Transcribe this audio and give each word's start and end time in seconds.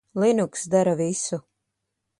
Linux 0.21 0.53
dara 0.71 0.93
visu. 1.01 1.37